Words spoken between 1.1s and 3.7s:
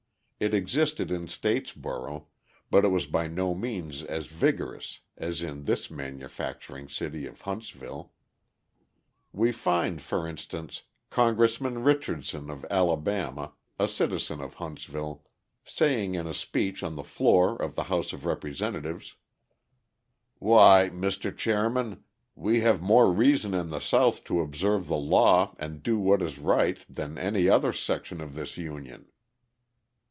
in Statesboro, but it was by no